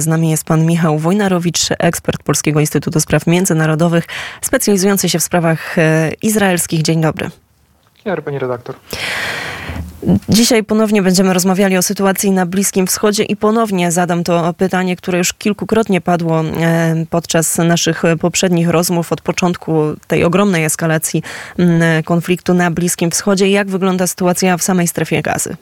[0.00, 4.04] Z nami jest pan Michał Wojnarowicz, ekspert Polskiego Instytutu Spraw Międzynarodowych,
[4.40, 6.82] specjalizujący się w sprawach e, izraelskich.
[6.82, 7.30] Dzień dobry.
[7.94, 8.74] Dzień dobry, pani redaktor.
[10.28, 15.18] Dzisiaj ponownie będziemy rozmawiali o sytuacji na Bliskim Wschodzie i ponownie zadam to pytanie, które
[15.18, 21.22] już kilkukrotnie padło e, podczas naszych poprzednich rozmów od początku tej ogromnej eskalacji
[22.04, 23.50] konfliktu na Bliskim Wschodzie.
[23.50, 25.56] Jak wygląda sytuacja w samej strefie gazy?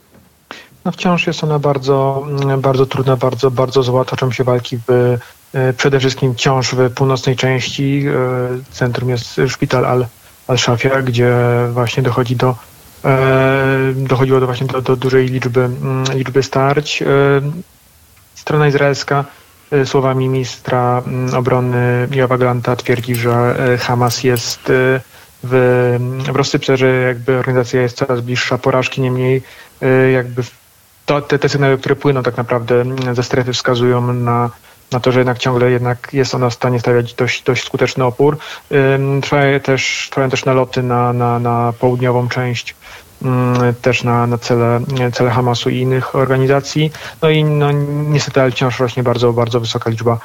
[0.87, 2.27] No wciąż jest ona bardzo,
[2.59, 4.05] bardzo trudna, bardzo, bardzo zła.
[4.05, 5.19] Toczą się walki w,
[5.55, 8.05] e, przede wszystkim wciąż w północnej części.
[8.09, 10.07] E, centrum jest szpital
[10.47, 11.35] Al-Shafia, gdzie
[11.73, 12.55] właśnie dochodzi do
[13.95, 15.71] dochodziło do właśnie do, do dużej liczby,
[16.15, 17.03] liczby starć.
[18.35, 19.25] Strona izraelska
[19.85, 21.03] słowami ministra
[21.37, 24.61] obrony Jowa Glanta twierdzi, że Hamas jest
[25.43, 25.97] w,
[26.33, 29.43] w rozsypce, że jakby organizacja jest coraz bliższa porażki, niemniej
[30.13, 30.43] jakby
[31.07, 34.51] to, te, te sygnały, które płyną tak naprawdę ze strefy wskazują na,
[34.93, 38.39] na to, że jednak ciągle jednak jest ona w stanie stawiać dość, dość skuteczny opór.
[39.23, 42.75] Trwają też, trwają też naloty na, na, na południową część
[43.83, 44.81] też na, na cele,
[45.13, 46.93] cele Hamasu i innych organizacji.
[47.23, 47.73] No i no,
[48.09, 50.19] niestety ale wciąż rośnie bardzo, bardzo wysoka liczba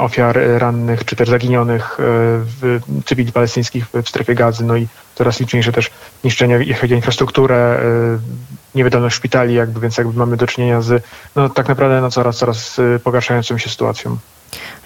[0.00, 5.72] ofiar rannych czy też zaginionych w cywili palestyńskich w strefie gazy, no i coraz liczniejsze
[5.72, 5.90] też
[6.24, 7.80] niszczenia, jeśli chodzi o infrastrukturę,
[8.74, 11.04] niewydolność szpitali, jakby, więc jakby mamy do czynienia z
[11.36, 14.16] no, tak naprawdę no, coraz, coraz pogarszającą się sytuacją.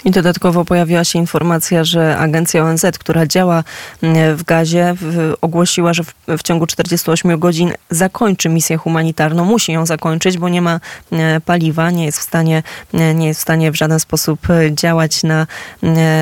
[0.04, 3.64] I dodatkowo pojawiła się informacja, że agencja ONZ, która działa
[4.02, 4.94] mm, w gazie,
[5.40, 9.44] ogłosiła, że w, w, ciągu 48 godzin zakończy misję humanitarną.
[9.44, 10.80] Musi ją zakończyć, bo nie ma
[11.12, 12.62] mm, paliwa, nie jest w stanie,
[12.94, 15.46] mm, nie jest w, stanie w żaden sposób e, działać na,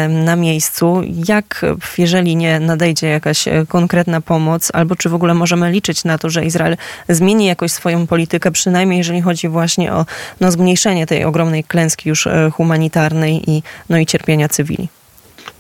[0.08, 1.03] na miejscu.
[1.28, 1.67] Jak,
[1.98, 6.31] jeżeli nie nadejdzie jakaś e, konkretna pomoc, albo czy w ogóle możemy liczyć na to,
[6.31, 6.77] że Izrael
[7.08, 10.06] zmieni jakoś swoją politykę, przynajmniej jeżeli chodzi właśnie o
[10.41, 14.88] no, zmniejszenie tej ogromnej klęski już e, humanitarnej i no i cierpienia cywili.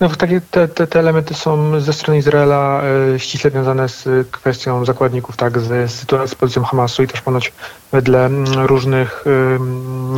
[0.00, 2.82] No, takie te, te, te, elementy są ze strony Izraela
[3.14, 5.90] e, ściśle związane z kwestią zakładników, tak, z,
[6.30, 7.52] z pozycją Hamasu i też ponoć
[7.92, 9.24] wedle m, różnych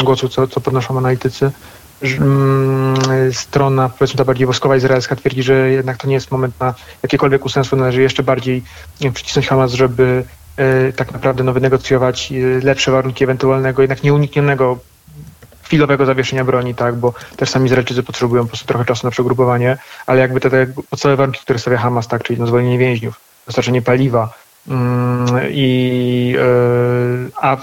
[0.05, 1.50] głosów, co, co podnoszą analitycy,
[2.03, 2.94] że, m,
[3.33, 7.44] strona, powiedzmy ta bardziej woskowa izraelska twierdzi, że jednak to nie jest moment na jakiekolwiek
[7.44, 8.62] ustępstwo, należy jeszcze bardziej
[9.15, 10.25] przycisnąć Hamas, żeby
[10.88, 14.78] y, tak naprawdę no, wynegocjować y, lepsze warunki ewentualnego, jednak nieuniknionego
[15.72, 19.77] chwilowego zawieszenia broni, tak, bo też sami Izraelczycy potrzebują po prostu trochę czasu na przegrupowanie,
[20.06, 23.82] ale jakby te, te podstawowe warunki, które stawia Hamas, tak, czyli no zwolnienie więźniów, dostarczenie
[23.82, 24.34] paliwa
[24.69, 27.56] mm, i yy, a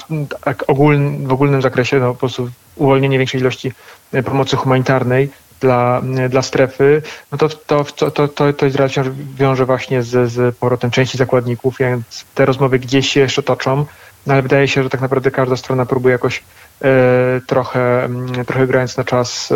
[0.43, 3.71] tak ogóln, w ogólnym zakresie no, po prostu uwolnienie większej ilości
[4.11, 8.89] e, pomocy humanitarnej dla, e, dla strefy, no to, to, to, to, to Izrael
[9.35, 13.85] wiąże właśnie z, z powrotem części zakładników, więc te rozmowy gdzieś się jeszcze toczą,
[14.25, 16.43] no ale wydaje się, że tak naprawdę każda strona próbuje jakoś
[16.83, 19.55] E, trochę, mm, trochę grając na czas, e,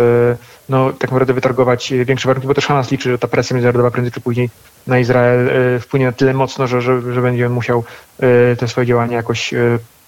[0.69, 4.11] no tak naprawdę wytargować większe warunki, bo też Hamas liczy, że ta presja międzynarodowa prędzej
[4.11, 4.49] czy później
[4.87, 7.83] na Izrael e, wpłynie na tyle mocno, że, że, że będzie musiał
[8.59, 9.53] te swoje działania jakoś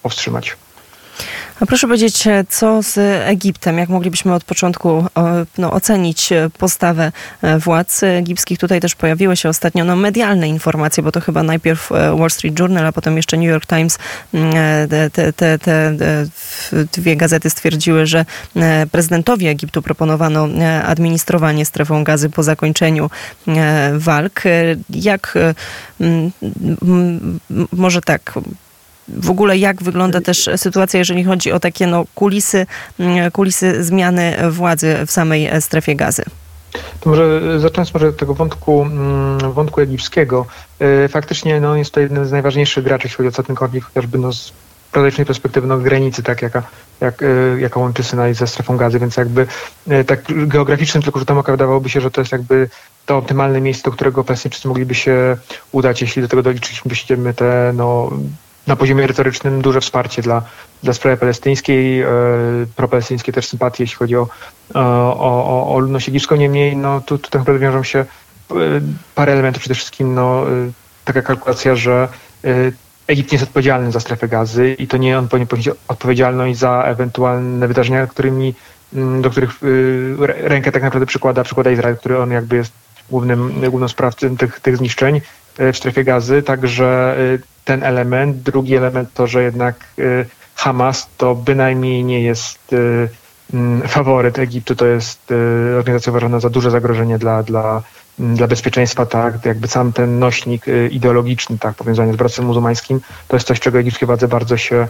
[0.02, 0.56] powstrzymać.
[1.60, 3.78] A proszę powiedzieć, e, co z Egiptem?
[3.78, 5.06] Jak moglibyśmy od początku
[5.58, 7.12] no, ocenić e, postawę
[7.42, 8.58] e, władz egipskich?
[8.58, 12.86] Tutaj też pojawiły się ostatnio no, medialne informacje, bo to chyba najpierw Wall Street Journal,
[12.86, 13.98] a potem jeszcze New York Times.
[14.34, 14.52] Mm,
[15.12, 15.90] te, te, te
[16.92, 18.24] dwie gazety stwierdziły, że
[18.92, 20.48] prezydentowi Egiptu proponowano
[20.84, 23.10] administrowanie strefą gazy po zakończeniu
[23.98, 24.42] walk.
[24.90, 25.38] Jak
[27.72, 28.34] może tak,
[29.08, 32.66] w ogóle jak wygląda też sytuacja, jeżeli chodzi o takie no, kulisy,
[32.98, 36.22] mm, kulisy zmiany władzy w samej strefie gazy?
[37.00, 40.46] To może zacząć może od tego wątku, mm, wątku egipskiego.
[40.78, 44.18] E, faktycznie no, jest to jeden z najważniejszych graczy, jeśli chodzi o ten konflikt, chociażby
[44.18, 44.52] no, z
[44.92, 46.62] prozaicznej perspektywy no, granicy, tak, jaka,
[47.00, 47.26] jak, e,
[47.60, 49.46] jaka łączy Synaj ze strefą gazy, więc jakby
[49.88, 52.68] e, tak geograficznym tylko rzutem oka wydawałoby się, że to jest jakby
[53.06, 55.36] to optymalne miejsce, do którego Palestyńczycy mogliby się
[55.72, 58.10] udać, jeśli do tego doliczyliśmy te no,
[58.66, 60.42] na poziomie retorycznym duże wsparcie dla,
[60.82, 62.06] dla sprawy palestyńskiej, e,
[62.76, 64.28] propalestyńskie też sympatie, jeśli chodzi o,
[64.74, 66.36] e, o, o, o ludność egipską.
[66.36, 68.54] Niemniej no, tu, tu tak naprawdę wiążą się e,
[69.14, 69.60] parę elementów.
[69.60, 70.70] Przede wszystkim no, e,
[71.04, 72.08] taka kalkulacja, że
[73.06, 76.82] Egipt nie jest odpowiedzialny za strefę gazy i to nie on powinien ponieść odpowiedzialność za
[76.82, 78.54] ewentualne wydarzenia, którymi,
[79.20, 79.50] do których
[80.26, 82.72] rękę tak naprawdę przykłada, przykłada Izrael, który on jakby jest
[83.10, 85.20] głównym, głównym sprawcą tych, tych zniszczeń
[85.58, 86.42] w strefie gazy.
[86.42, 87.16] Także
[87.66, 88.36] ten element.
[88.36, 93.08] Drugi element to, że jednak y, Hamas to bynajmniej nie jest y,
[93.54, 95.34] mm, faworyt Egiptu, to jest y,
[95.78, 97.82] organizacja uważana za duże zagrożenie dla, dla,
[98.20, 103.36] mm, dla bezpieczeństwa, tak, jakby sam ten nośnik ideologiczny, tak, powiązany z bractwem muzułmańskim, to
[103.36, 104.88] jest coś, czego egipskie władze bardzo się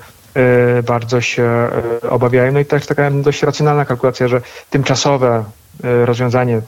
[0.87, 1.69] bardzo się
[2.11, 2.53] obawiają.
[2.53, 4.41] No i też taka dość racjonalna kalkulacja, że
[4.71, 5.45] tymczasowe
[5.83, 6.61] rozwiązanie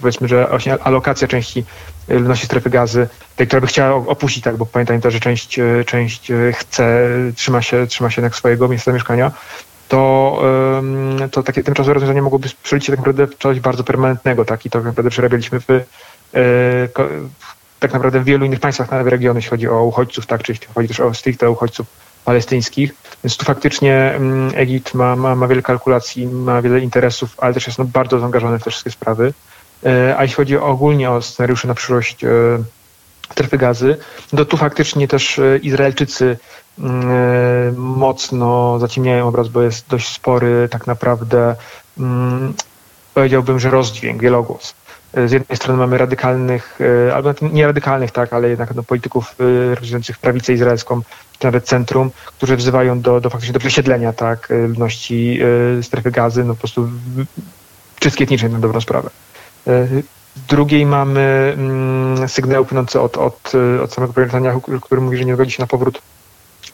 [0.00, 0.48] powiedzmy, że
[0.82, 1.64] alokacja części
[2.08, 6.32] ludności strefy gazy, tej, która by chciała opuścić, tak, bo pamiętajmy też, że część, część
[6.52, 9.32] chce, trzyma się, trzyma się jednak swojego miejsca zamieszkania,
[9.88, 10.42] to,
[11.30, 14.66] to takie tymczasowe rozwiązanie mogłoby przeliczyć tak naprawdę w coś bardzo permanentnego, tak?
[14.66, 15.66] I to tak naprawdę przerabialiśmy w,
[17.80, 20.42] tak naprawdę w wielu innych państwach w regionu, jeśli chodzi o uchodźców, tak?
[20.42, 21.86] Czyli chodzi też o stricte uchodźców
[22.24, 22.94] palestyńskich.
[23.24, 24.20] Więc tu faktycznie
[24.54, 28.58] Egipt ma, ma, ma wiele kalkulacji, ma wiele interesów, ale też jest no, bardzo zaangażowany
[28.58, 29.32] w te wszystkie sprawy.
[29.84, 32.28] E, a jeśli chodzi ogólnie o scenariusze na przyszłość e,
[33.30, 33.96] strefy gazy,
[34.36, 36.36] to tu faktycznie też Izraelczycy
[36.78, 41.56] Mm, mocno zaciemniają obraz, bo jest dość spory tak naprawdę,
[41.98, 42.54] mm,
[43.14, 44.74] powiedziałbym, że rozdźwięk, wielogłos.
[45.26, 46.78] Z jednej strony mamy radykalnych,
[47.08, 51.02] e, albo nie radykalnych, tak, ale jednak no, polityków e, reprezentujących prawicę izraelską,
[51.38, 55.40] czy nawet centrum, którzy wzywają do, do faktycznie do przesiedlenia tak, e, ludności
[55.82, 56.88] strefy gazy, no po prostu
[58.00, 59.10] czystki etnicznej na dobrą sprawę.
[59.66, 63.52] Z drugiej mamy mm, sygnały płynące od, od,
[63.84, 66.02] od samego premiera który mówi, że nie zgodzi się na powrót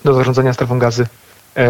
[0.05, 1.07] do zarządzania strefą gazy
[1.57, 1.69] e,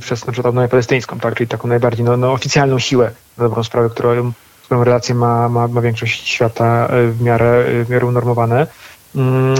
[0.00, 1.34] przez na przykład palestyńską, tak?
[1.34, 4.32] czyli taką najbardziej no, no, oficjalną siłę na dobrą sprawę, którą,
[4.64, 8.66] którą relacje ma, ma, ma większość świata e, w miarę, w miarę unormowane.
[9.16, 9.56] Mm,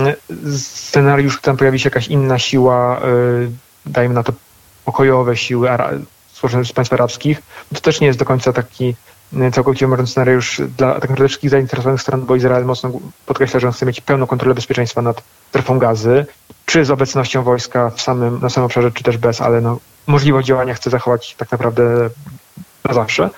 [0.57, 3.01] scenariusz, którym pojawi się jakaś inna siła, e,
[3.85, 4.33] dajmy na to
[4.85, 5.69] pokojowe siły
[6.33, 7.41] złożone z państw arabskich,
[7.73, 8.95] to też nie jest do końca taki
[9.53, 12.91] całkowicie mówiąc scenariusz dla tak naprawdę wszystkich zainteresowanych stron, bo Izrael mocno
[13.25, 16.25] podkreśla, że on chce mieć pełną kontrolę bezpieczeństwa nad strefą gazy,
[16.65, 20.47] czy z obecnością wojska w samym, na samym obszarze, czy też bez, ale no, możliwość
[20.47, 22.09] działania chce zachować tak naprawdę
[22.85, 23.29] na zawsze.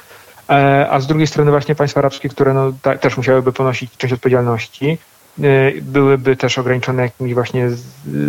[0.49, 4.13] E, a z drugiej strony właśnie państwa arabskie, które no, ta, też musiałyby ponosić część
[4.13, 4.97] odpowiedzialności,
[5.39, 7.69] e, byłyby też ograniczone jakimiś właśnie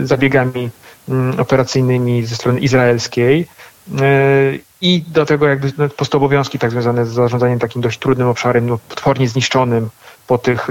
[0.02, 0.70] zabiegami
[1.08, 3.48] mm, operacyjnymi ze strony izraelskiej,
[3.94, 7.98] E, I do tego jakby no, po prostu obowiązki tak związane z zarządzaniem takim dość
[7.98, 9.88] trudnym obszarem, no, potwornie zniszczonym
[10.26, 10.68] po tych,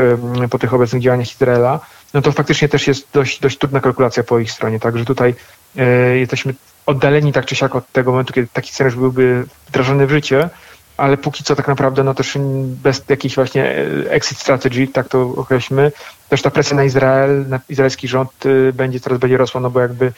[0.50, 1.80] po tych obecnych działaniach Izraela,
[2.14, 4.80] no to faktycznie też jest dość, dość trudna kalkulacja po ich stronie.
[4.80, 5.36] Także tutaj
[5.78, 6.54] e, jesteśmy
[6.86, 10.50] oddaleni tak czy siak od tego momentu, kiedy taki scenariusz byłby wdrażany w życie,
[10.98, 12.38] ale póki co tak naprawdę no też
[12.84, 15.92] bez jakiejś właśnie e, exit strategy, tak to określmy,
[16.30, 19.80] też ta presja na Izrael, na izraelski rząd y, będzie coraz bardziej rosła, no bo
[19.80, 20.12] jakby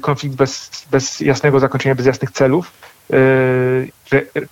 [0.00, 2.72] konflikt bez, bez jasnego zakończenia, bez jasnych celów,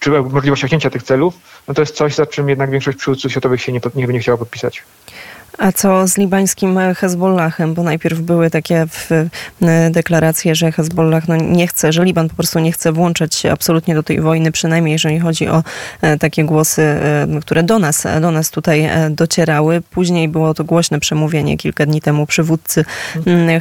[0.01, 1.35] czy możliwość osiągnięcia tych celów,
[1.69, 4.39] no to jest coś, za czym jednak większość przywódców światowych się nie, nie, nie chciała
[4.39, 4.83] podpisać.
[5.59, 7.75] A co z libańskim Hezbollahem?
[7.75, 8.87] Bo najpierw były takie
[9.91, 13.95] deklaracje, że Hezbollah no nie chce, że Liban po prostu nie chce włączać się absolutnie
[13.95, 15.62] do tej wojny, przynajmniej jeżeli chodzi o
[16.03, 19.83] e, takie głosy, e, które do nas, do nas tutaj e, docierały.
[19.91, 22.85] Później było to głośne przemówienie kilka dni temu przywódcy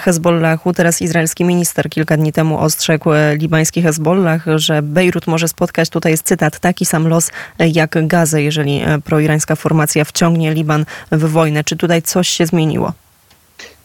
[0.01, 0.73] Hezbollahu.
[0.73, 6.25] Teraz izraelski minister kilka dni temu ostrzegł libański Hezbollah, że Bejrut może spotkać, tutaj jest
[6.25, 11.63] cytat, taki sam los jak Gazę, jeżeli proirańska formacja wciągnie Liban w wojnę.
[11.63, 12.91] Czy tutaj coś się zmieniło?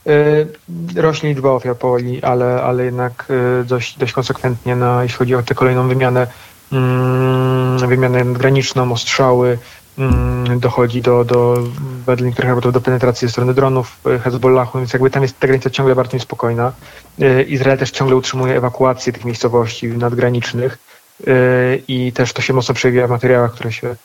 [0.07, 5.35] E, rośnie liczba ofiar powoli, ale, ale jednak e, dość, dość konsekwentnie, na, jeśli chodzi
[5.35, 6.27] o tę kolejną wymianę,
[6.73, 9.59] mm, wymianę graniczną, ostrzały,
[9.99, 11.59] mm, dochodzi do, do
[12.07, 15.47] wedle niektórych raportów do penetracji ze strony dronów e, Hezbollahu, więc jakby tam jest ta
[15.47, 16.73] granica ciągle bardzo niespokojna.
[17.47, 20.79] Izrael też ciągle utrzymuje ewakuację tych miejscowości nadgranicznych
[21.89, 23.97] i też to się mocno przejawia w materiałach, które się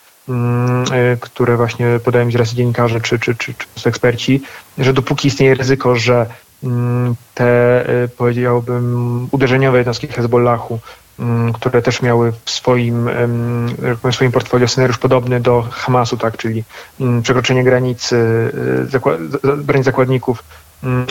[1.20, 4.42] które właśnie podają mi raz dziennikarze czy, czy, czy, czy eksperci,
[4.78, 6.26] że dopóki istnieje ryzyko, że
[6.64, 7.46] mm, te,
[8.04, 10.80] e, powiedziałbym, uderzeniowe jednostki Hezbollahu,
[11.20, 13.10] mm, które też miały w swoim,
[14.04, 16.64] w swoim portfolio scenariusz podobny do Hamasu, tak, czyli
[17.24, 18.52] przekroczenie granicy,
[19.44, 20.44] e, granic zakładników,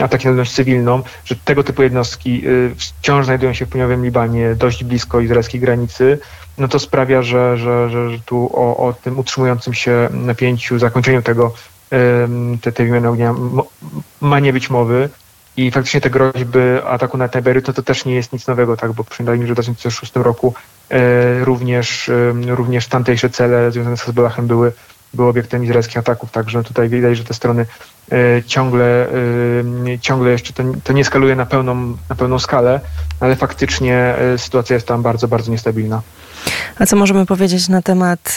[0.00, 2.42] ataki na ludność cywilną, że tego typu jednostki
[2.76, 6.18] wciąż znajdują się w południowym Libanie, dość blisko izraelskiej granicy,
[6.58, 11.54] no to sprawia, że, że, że, tu o, o tym utrzymującym się napięciu, zakończeniu tego,
[12.60, 13.34] te, tej wymiany ognia
[14.20, 15.08] ma nie być mowy.
[15.56, 18.92] I faktycznie te groźby ataku na Tiberiu to, to też nie jest nic nowego, tak,
[18.92, 20.54] bo przypominam, że w 2006 roku
[20.90, 24.72] e, również, e, również tamtejsze cele związane z Hezbollahem były,
[25.14, 27.66] były obiektem izraelskich ataków, także tutaj widać, że te strony
[28.12, 29.08] e, ciągle,
[29.94, 32.80] e, ciągle jeszcze to, to nie skaluje na pełną, na pełną skalę,
[33.20, 36.02] ale faktycznie e, sytuacja jest tam bardzo, bardzo niestabilna.
[36.78, 38.36] A co możemy powiedzieć na temat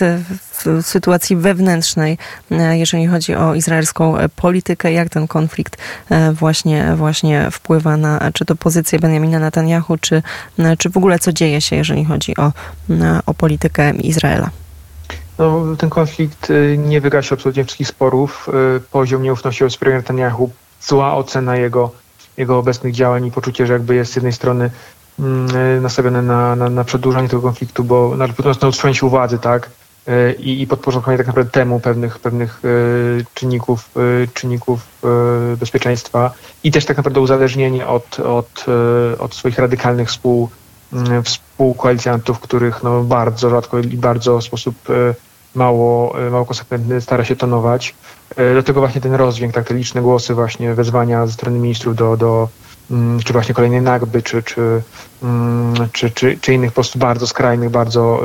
[0.81, 2.17] sytuacji wewnętrznej,
[2.71, 5.77] jeżeli chodzi o izraelską politykę, jak ten konflikt
[6.33, 10.23] właśnie, właśnie wpływa na czy to pozycję Benjamina Netanyahu, czy,
[10.77, 12.51] czy w ogóle co dzieje się, jeżeli chodzi o,
[13.25, 14.49] o politykę Izraela?
[15.37, 18.49] No, ten konflikt nie wygasił absolutnie wszystkich sporów.
[18.91, 20.51] Poziom nieufności wobec premiera Netanyahu,
[20.81, 21.91] zła ocena jego
[22.37, 24.71] jego obecnych działań i poczucie, że jakby jest z jednej strony
[25.19, 28.27] mm, nastawione na, na, na przedłużanie tego konfliktu, bo na,
[28.61, 29.69] na utrzymanie się władzy, tak,
[30.39, 32.61] i, i podporządkowanie tak naprawdę temu pewnych, pewnych
[33.33, 33.89] czynników,
[34.33, 34.87] czynników
[35.59, 36.31] bezpieczeństwa
[36.63, 38.65] i też tak naprawdę uzależnienie od, od,
[39.19, 40.49] od swoich radykalnych współ,
[41.23, 44.75] współkoalicjantów, których no bardzo rzadko i bardzo w sposób
[45.55, 47.95] mało, mało konsekwentny stara się tonować.
[48.53, 52.17] Do tego właśnie ten rozdźwięk, tak, te liczne głosy właśnie wezwania ze strony ministrów do,
[52.17, 52.49] do
[52.91, 54.81] mm, czy właśnie kolejnej nagby, czy, czy,
[55.23, 58.21] mm, czy, czy, czy innych po prostu bardzo skrajnych, bardzo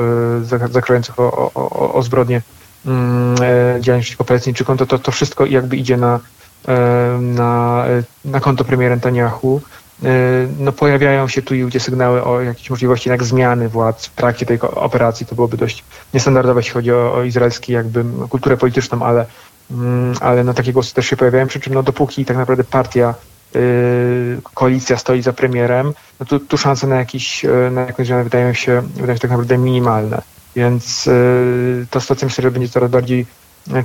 [0.71, 2.41] zakrających o, o, o zbrodnie
[2.85, 6.19] mm, e, działań przeciwko Palestyńczykom, to, to, to wszystko jakby idzie na,
[6.67, 7.85] e, na,
[8.25, 9.61] na konto premiera Netanyahu.
[10.03, 14.15] E, no, pojawiają się tu i gdzie sygnały o jakiejś możliwości jednak zmiany władz w
[14.15, 15.25] trakcie tej operacji.
[15.25, 19.25] To byłoby dość niestandardowe, jeśli chodzi o, o izraelski jakby kulturę polityczną, ale,
[19.71, 23.15] mm, ale no, takie głosy też się pojawiają, przy czym no, dopóki tak naprawdę partia
[23.55, 28.53] y, koalicja stoi za premierem, no tu szanse na, jakiś, y, na jakąś zmianę wydają
[28.53, 30.21] się, wydają się tak naprawdę minimalne.
[30.55, 33.25] Więc y, ta sytuacja myślę, że będzie coraz bardziej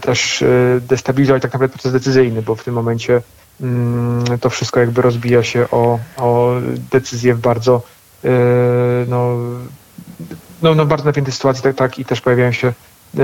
[0.00, 0.44] też
[0.80, 3.22] destabilizować tak naprawdę proces decyzyjny, bo w tym momencie
[4.40, 6.54] to wszystko jakby rozbija się o, o
[6.92, 7.82] decyzje w bardzo
[8.24, 8.28] e,
[9.08, 9.36] no,
[10.62, 13.22] no, no bardzo napiętej sytuacji, tak, tak i też pojawiają się e,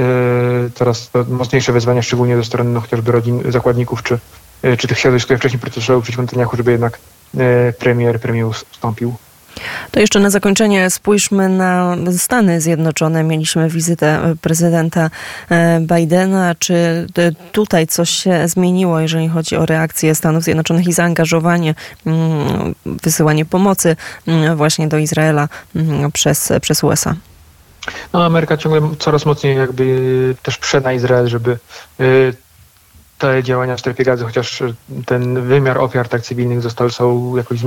[0.74, 4.18] coraz mocniejsze wezwania, szczególnie ze strony no, chociażby rodzin zakładników, czy,
[4.62, 6.98] e, czy tych środowisk, które wcześniej protestowały przeciwko Netanyahu, żeby jednak
[7.78, 9.14] premier, premier ustąpił.
[9.90, 13.24] To jeszcze na zakończenie spójrzmy na Stany Zjednoczone.
[13.24, 15.10] Mieliśmy wizytę prezydenta
[15.50, 16.54] e, Bidena.
[16.58, 21.74] Czy e, tutaj coś się zmieniło, jeżeli chodzi o reakcję Stanów Zjednoczonych i zaangażowanie,
[22.06, 27.14] mm, wysyłanie pomocy mm, właśnie do Izraela mm, przez, przez USA?
[28.12, 31.58] No, Ameryka ciągle coraz mocniej jakby też prze na Izrael, żeby
[32.00, 32.04] e,
[33.22, 34.62] te działania w strefie gazy, chociaż
[35.06, 37.58] ten wymiar ofiar tak cywilnych został są jakoś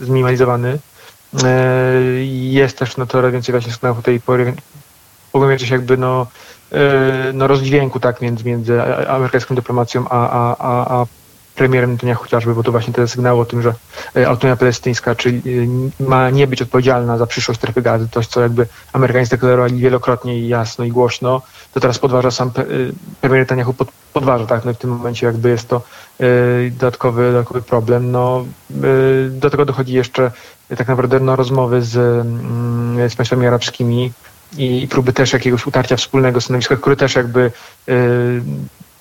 [0.00, 0.78] zminimalizowany.
[1.44, 1.92] E,
[2.32, 4.54] jest też no, coraz więcej właśnie sygnałów tej pory,
[5.32, 6.26] pogłębia się jakby no,
[6.72, 11.06] e, no rozdźwięku tak między, między amerykańską dyplomacją a, a, a, a
[11.58, 13.74] premierem Netanyahu chociażby, bo to właśnie te sygnały o tym, że
[14.16, 15.42] e, autonomia palestyńska, czyli
[16.00, 20.48] ma nie być odpowiedzialna za przyszłość strefy gazy, coś co jakby Amerykanie zdeklarowali wielokrotnie i
[20.48, 21.42] jasno i głośno,
[21.74, 22.50] to teraz podważa sam
[23.20, 25.82] premier Netanyahu, pod, podważa, tak, no i w tym momencie jakby jest to
[26.70, 28.10] dodatkowy, dodatkowy problem.
[28.12, 28.44] No,
[29.30, 30.30] do tego dochodzi jeszcze
[30.76, 31.96] tak naprawdę no, rozmowy z,
[32.98, 34.12] y, z państwami arabskimi
[34.58, 37.52] i próby też jakiegoś utarcia wspólnego stanowiska, które też jakby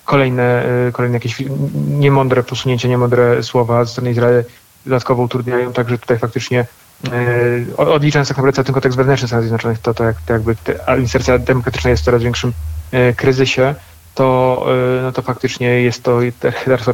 [0.08, 1.44] kolejne, kolejne jakieś
[1.90, 4.44] niemądre posunięcia, niemądre słowa ze strony Izraela
[4.86, 6.66] dodatkowo utrudniają, także tutaj faktycznie
[7.06, 11.40] E, odliczając tak naprawdę ten kontekst wewnętrzny Stanów Zjednoczonych, to, to, jak, to jakby administracja
[11.40, 12.54] demokratyczna jest w coraz większym
[12.92, 13.76] e, kryzysie,
[14.16, 14.66] to,
[15.00, 16.20] e, no to faktycznie jest to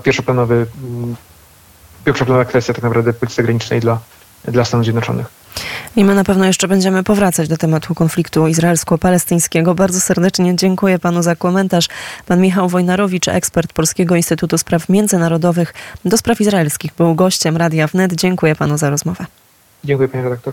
[0.03, 1.15] pierwszoplanowy, mm,
[2.05, 4.00] pierwszoplanowa kwestia tak naprawdę polityki zagranicznej dla,
[4.46, 5.27] dla Stanów Zjednoczonych.
[5.95, 9.75] I my na pewno jeszcze będziemy powracać do tematu konfliktu izraelsko-palestyńskiego.
[9.75, 11.88] Bardzo serdecznie dziękuję panu za komentarz.
[12.25, 15.73] Pan Michał Wojnarowicz, ekspert Polskiego Instytutu Spraw Międzynarodowych
[16.05, 18.13] do spraw izraelskich, był gościem Radia Wnet.
[18.13, 19.25] Dziękuję panu za rozmowę.
[19.83, 20.41] Dziękuję panie redaktor.